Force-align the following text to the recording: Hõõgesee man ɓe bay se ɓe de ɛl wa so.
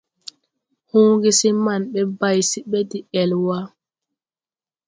Hõõgesee 0.89 1.51
man 1.65 1.81
ɓe 1.93 2.01
bay 2.19 2.37
se 2.49 2.59
ɓe 2.69 2.79
de 2.89 2.99
ɛl 3.21 3.31
wa 3.45 3.57
so. 3.67 3.71